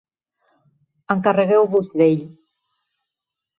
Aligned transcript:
Encarregueu-vos 1.17 1.93
d'ell. 2.01 2.27